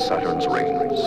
Saturn's 0.00 0.46
rings. 0.46 0.98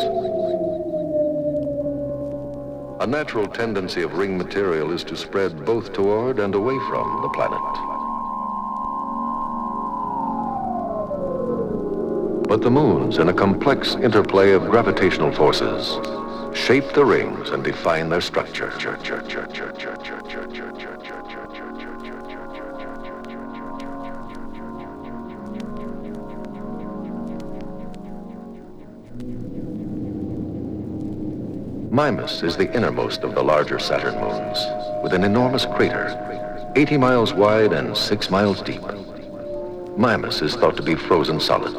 A 3.01 3.07
natural 3.07 3.47
tendency 3.47 4.01
of 4.03 4.13
ring 4.13 4.37
material 4.37 4.91
is 4.91 5.03
to 5.05 5.17
spread 5.17 5.65
both 5.65 5.93
toward 5.93 6.39
and 6.39 6.53
away 6.53 6.77
from 6.89 7.21
the 7.21 7.29
planet. 7.29 7.59
But 12.47 12.61
the 12.61 12.69
moons, 12.69 13.17
in 13.17 13.29
a 13.29 13.33
complex 13.33 13.95
interplay 13.95 14.51
of 14.51 14.69
gravitational 14.69 15.31
forces, 15.31 15.97
shape 16.55 16.93
the 16.93 17.03
rings 17.03 17.49
and 17.49 17.63
define 17.63 18.09
their 18.09 18.21
structure. 18.21 18.71
Mimas 31.93 32.41
is 32.41 32.57
the 32.57 32.73
innermost 32.73 33.21
of 33.21 33.35
the 33.35 33.43
larger 33.43 33.77
Saturn 33.77 34.15
moons, 34.15 34.57
with 35.03 35.13
an 35.13 35.23
enormous 35.23 35.67
crater, 35.67 36.09
80 36.75 36.97
miles 36.97 37.33
wide 37.33 37.71
and 37.71 37.95
6 37.95 38.29
miles 38.31 38.63
deep. 38.63 38.81
Mimas 39.95 40.41
is 40.41 40.55
thought 40.55 40.75
to 40.77 40.81
be 40.81 40.95
frozen 40.95 41.39
solid. 41.39 41.75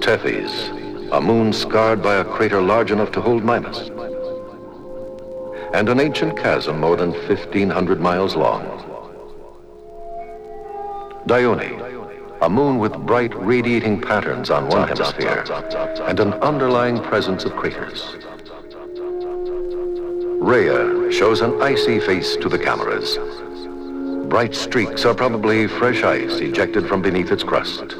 Tethys, 0.00 1.10
a 1.10 1.20
moon 1.20 1.52
scarred 1.52 2.00
by 2.00 2.14
a 2.14 2.24
crater 2.24 2.62
large 2.62 2.92
enough 2.92 3.10
to 3.10 3.20
hold 3.20 3.42
Mimas, 3.42 3.88
and 5.74 5.88
an 5.88 5.98
ancient 5.98 6.38
chasm 6.38 6.78
more 6.78 6.96
than 6.96 7.10
1,500 7.10 8.00
miles 8.00 8.36
long. 8.36 8.62
Dione, 11.26 11.87
a 12.40 12.48
moon 12.48 12.78
with 12.78 12.92
bright 13.06 13.34
radiating 13.34 14.00
patterns 14.00 14.48
on 14.48 14.68
one 14.68 14.86
hemisphere 14.86 15.44
and 16.06 16.20
an 16.20 16.32
underlying 16.34 17.02
presence 17.02 17.44
of 17.44 17.52
craters. 17.56 18.16
Rhea 20.40 21.10
shows 21.10 21.40
an 21.40 21.60
icy 21.60 21.98
face 21.98 22.36
to 22.36 22.48
the 22.48 22.58
cameras. 22.58 23.18
Bright 24.28 24.54
streaks 24.54 25.04
are 25.04 25.14
probably 25.14 25.66
fresh 25.66 26.04
ice 26.04 26.38
ejected 26.38 26.86
from 26.86 27.02
beneath 27.02 27.32
its 27.32 27.42
crust. 27.42 27.96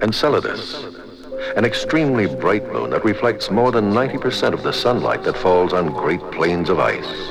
Enceladus, 0.00 0.84
an 1.56 1.64
extremely 1.64 2.26
bright 2.26 2.72
moon 2.72 2.90
that 2.90 3.04
reflects 3.04 3.50
more 3.50 3.72
than 3.72 3.92
90% 3.92 4.52
of 4.52 4.62
the 4.62 4.72
sunlight 4.72 5.24
that 5.24 5.36
falls 5.36 5.72
on 5.72 5.92
great 5.92 6.20
plains 6.30 6.70
of 6.70 6.78
ice. 6.78 7.28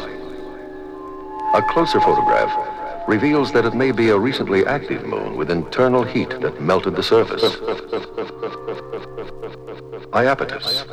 A 1.54 1.62
closer 1.70 2.02
photograph 2.02 2.77
reveals 3.08 3.54
that 3.54 3.66
it 3.66 3.74
may 3.74 3.92
be 3.92 4.10
a 4.10 4.18
recently 4.18 4.66
active 4.66 5.06
moon 5.06 5.38
with 5.38 5.50
internal 5.50 6.04
heat 6.04 6.30
that 6.42 6.62
melted 6.62 6.96
the 6.96 7.04
surface. 7.04 7.42
Iapetus, 10.12 10.86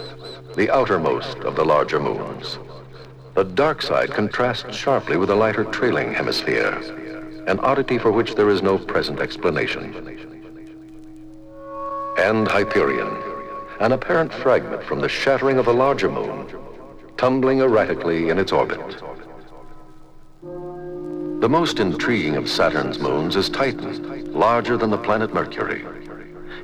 the 0.54 0.70
outermost 0.70 1.38
of 1.38 1.56
the 1.56 1.64
larger 1.64 1.98
moons. 1.98 2.58
The 3.34 3.44
dark 3.44 3.82
side 3.82 4.12
contrasts 4.12 4.76
sharply 4.76 5.16
with 5.16 5.28
the 5.28 5.34
lighter 5.34 5.64
trailing 5.64 6.14
hemisphere, 6.14 6.72
an 7.48 7.58
oddity 7.60 7.98
for 7.98 8.12
which 8.12 8.36
there 8.36 8.48
is 8.48 8.62
no 8.62 8.78
present 8.78 9.19
explanation. 9.19 9.92
And 12.16 12.46
Hyperion, 12.46 13.10
an 13.81 13.91
apparent 13.91 14.32
fragment 14.32 14.84
from 14.84 15.00
the 15.00 15.08
shattering 15.08 15.58
of 15.58 15.66
a 15.66 15.72
larger 15.72 16.08
moon, 16.08 16.46
tumbling 17.16 17.60
erratically 17.60 18.28
in 18.28 18.38
its 18.38 18.52
orbit. 18.52 18.78
The 21.44 21.49
most 21.50 21.78
intriguing 21.78 22.37
of 22.37 22.49
Saturn's 22.49 22.99
moons 22.99 23.37
is 23.37 23.50
Titan, 23.50 24.32
larger 24.32 24.78
than 24.78 24.88
the 24.88 24.97
planet 24.97 25.34
Mercury. 25.34 25.84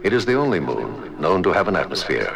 It 0.02 0.14
is 0.14 0.24
the 0.24 0.32
only 0.32 0.58
moon 0.58 1.20
known 1.20 1.42
to 1.42 1.52
have 1.52 1.68
an 1.68 1.76
atmosphere. 1.76 2.34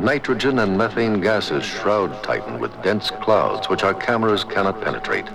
Nitrogen 0.00 0.58
and 0.58 0.76
methane 0.76 1.20
gases 1.20 1.64
shroud 1.64 2.24
Titan 2.24 2.58
with 2.58 2.72
dense 2.82 3.12
clouds 3.12 3.68
which 3.68 3.84
our 3.84 3.94
cameras 3.94 4.42
cannot 4.42 4.80
penetrate. 4.80 5.26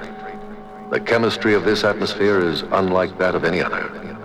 The 0.90 1.00
chemistry 1.00 1.54
of 1.54 1.64
this 1.64 1.86
atmosphere 1.86 2.42
is 2.42 2.64
unlike 2.74 3.18
that 3.20 3.34
of 3.34 3.46
any 3.46 3.62
other. 3.62 4.17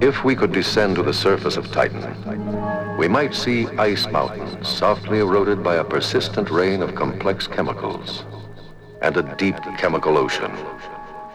If 0.00 0.24
we 0.24 0.34
could 0.34 0.52
descend 0.52 0.96
to 0.96 1.02
the 1.02 1.12
surface 1.12 1.58
of 1.58 1.70
Titan, 1.70 2.96
we 2.96 3.06
might 3.06 3.34
see 3.34 3.66
ice 3.76 4.06
mountains 4.06 4.66
softly 4.66 5.18
eroded 5.18 5.62
by 5.62 5.76
a 5.76 5.84
persistent 5.84 6.48
rain 6.48 6.80
of 6.80 6.94
complex 6.94 7.46
chemicals 7.46 8.24
and 9.02 9.14
a 9.18 9.36
deep 9.36 9.56
chemical 9.76 10.16
ocean, 10.16 10.52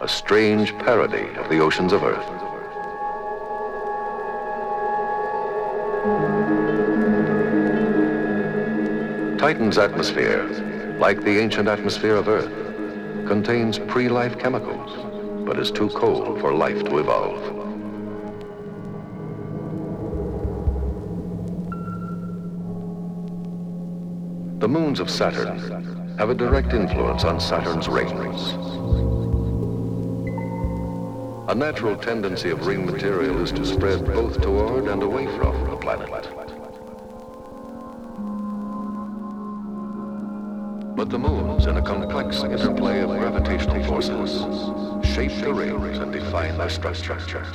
a 0.01 0.07
strange 0.07 0.75
parody 0.79 1.27
of 1.35 1.47
the 1.47 1.59
oceans 1.59 1.93
of 1.93 2.03
Earth. 2.03 2.25
Titan's 9.39 9.77
atmosphere, 9.77 10.43
like 10.97 11.21
the 11.21 11.39
ancient 11.39 11.67
atmosphere 11.67 12.15
of 12.15 12.27
Earth, 12.27 12.51
contains 13.27 13.77
pre-life 13.77 14.39
chemicals, 14.39 14.91
but 15.45 15.59
is 15.59 15.69
too 15.69 15.89
cold 15.89 16.41
for 16.41 16.51
life 16.51 16.83
to 16.85 16.97
evolve. 16.97 17.64
The 24.65 24.69
moons 24.69 24.99
of 24.99 25.11
Saturn 25.11 25.59
have 26.17 26.31
a 26.31 26.33
direct 26.33 26.73
influence 26.73 27.23
on 27.23 27.39
Saturn's 27.39 27.87
rings. 27.87 28.53
A 31.47 31.53
natural 31.53 31.95
tendency 31.95 32.49
of 32.49 32.65
ring 32.65 32.83
material 32.83 33.43
is 33.43 33.51
to 33.51 33.63
spread 33.63 34.03
both 34.03 34.41
toward 34.41 34.87
and 34.87 35.03
away 35.03 35.27
from 35.37 35.69
the 35.69 35.77
planet. 35.77 36.09
But 40.95 41.11
the 41.11 41.19
moons, 41.19 41.67
in 41.67 41.77
a 41.77 41.81
complex 41.83 42.41
interplay 42.41 43.01
of 43.01 43.09
gravitational 43.09 43.83
forces, 43.83 44.31
shape 45.13 45.43
the 45.43 45.53
rings 45.53 45.99
and 45.99 46.11
define 46.11 46.57
their 46.57 46.71
structure. 46.71 47.45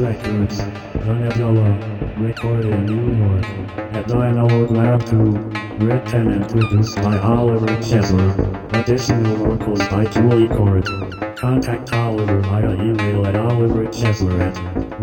Records, 0.00 0.58
the 0.58 1.12
Nebula, 1.12 2.14
recorded 2.18 2.66
in 2.66 2.86
New 2.86 3.26
York, 3.26 3.44
at 3.94 4.08
Analog 4.12 4.70
Lab 4.70 5.04
2, 5.04 5.16
written 5.84 6.30
and 6.30 6.48
produced 6.48 6.94
by 6.96 7.18
Oliver 7.18 7.66
Chesler, 7.82 8.32
additional 8.74 9.36
vocals 9.36 9.80
by 9.88 10.04
Julie 10.04 10.46
Cord. 10.46 10.86
Contact 11.36 11.92
Oliver 11.92 12.40
via 12.42 12.74
email 12.74 13.26
at 13.26 13.34
oliverchesler 13.34 14.40
at 14.40 15.00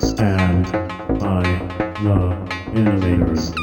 stand 0.00 0.72
by 1.20 1.44
the 2.02 2.72
innovators. 2.74 3.53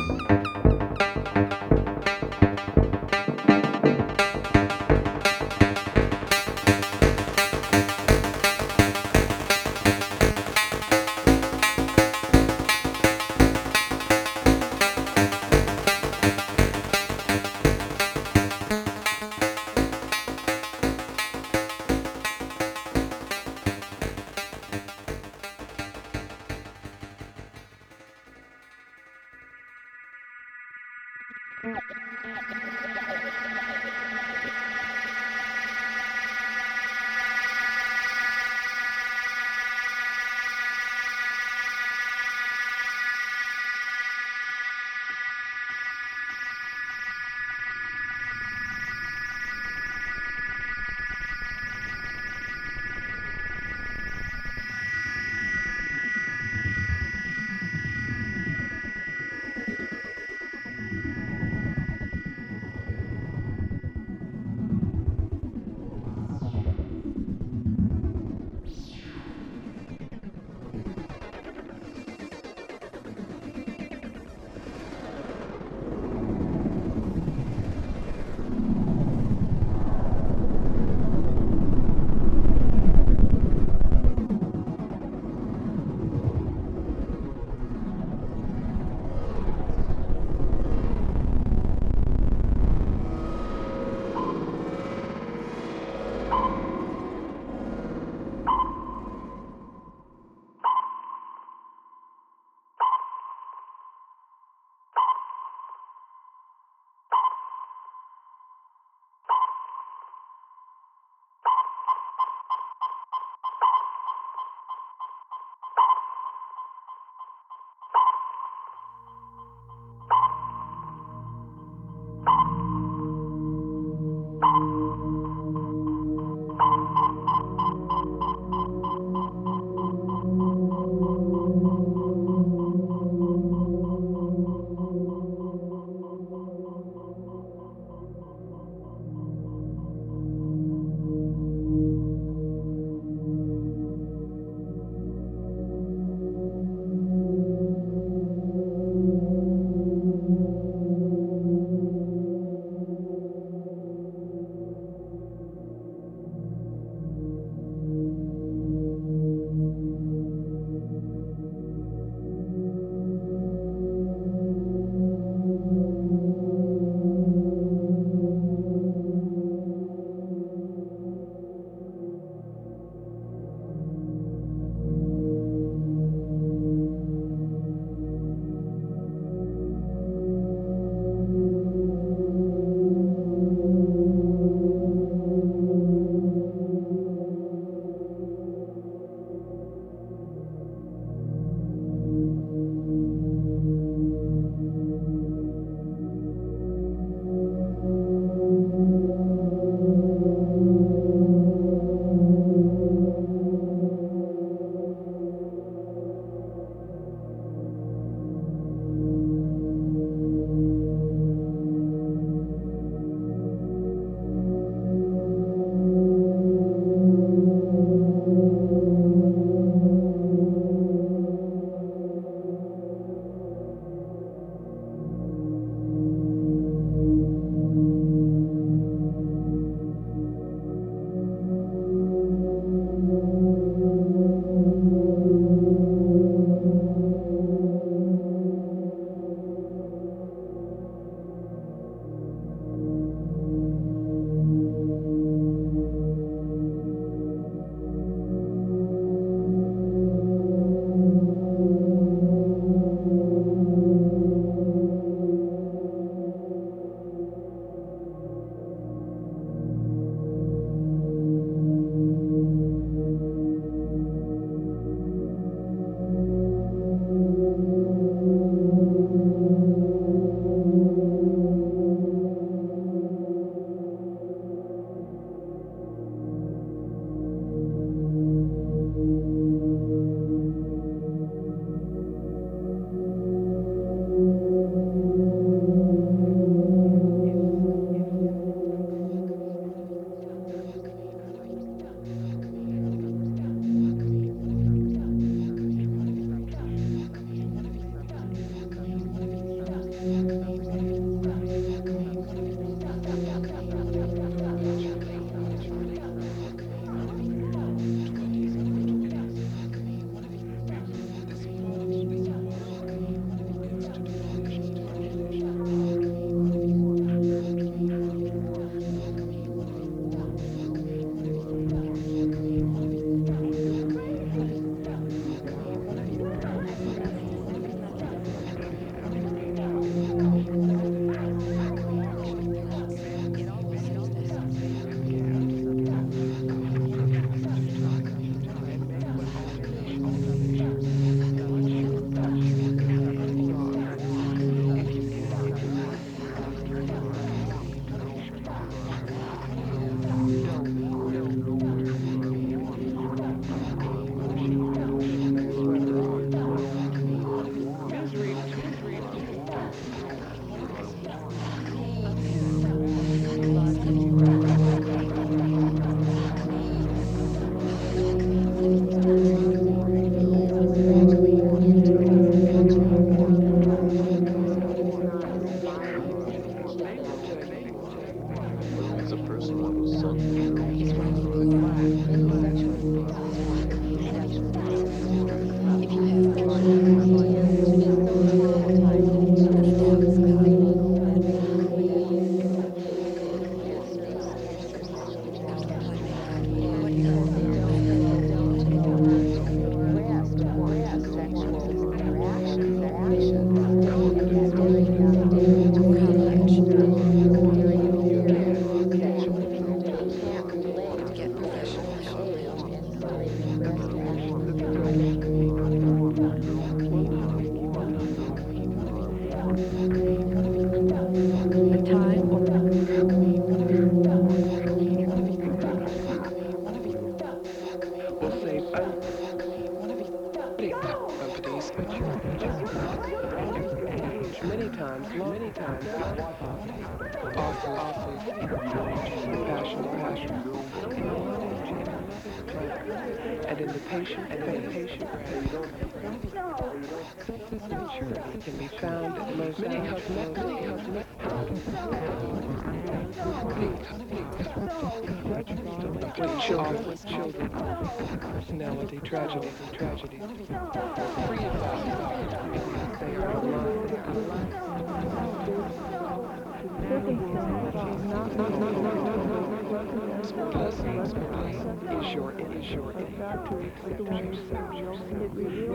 Your 473.50 473.62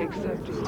accept 0.01 0.49
your 0.49 0.65